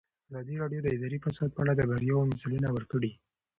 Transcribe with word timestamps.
ازادي 0.29 0.55
راډیو 0.61 0.83
د 0.83 0.87
اداري 0.95 1.17
فساد 1.25 1.49
په 1.53 1.59
اړه 1.63 1.73
د 1.75 1.81
بریاوو 1.89 2.29
مثالونه 2.31 2.69
ورکړي. 2.71 3.11